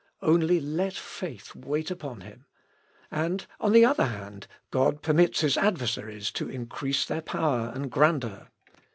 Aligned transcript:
Only 0.23 0.59
let 0.59 0.93
faith 0.93 1.53
wait 1.53 1.91
upon 1.91 2.21
Him.... 2.21 2.45
And, 3.11 3.45
on 3.59 3.71
the 3.71 3.85
other 3.85 4.07
hand, 4.07 4.47
God 4.71 5.03
permits 5.03 5.41
his 5.41 5.57
adversaries 5.59 6.31
to 6.31 6.49
increase 6.49 7.05
their 7.05 7.21
power 7.21 7.71
and 7.75 7.91
grandeur. 7.91 8.47